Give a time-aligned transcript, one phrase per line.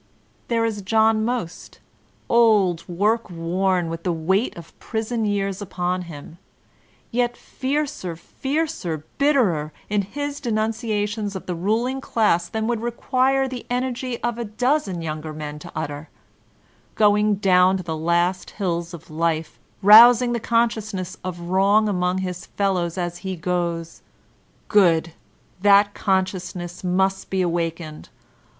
[0.47, 1.79] There is John Most—
[2.27, 6.39] old, work worn, with the weight of prison years upon him,—
[7.13, 13.63] ^yct fiercer, fiercer, bitterer in his denunciations of the ruling class than would require the
[13.69, 16.09] energy of a dozen younger men to utter—
[16.95, 22.97] going down the last hills of life, rousing the consciousness of wrong among his fellows
[22.97, 24.01] as he goes.
[24.67, 25.13] Good!
[25.61, 28.09] That conscious ness must be awakened.